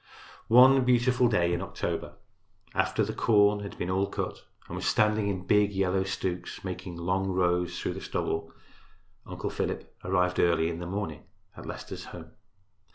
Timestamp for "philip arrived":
9.51-10.39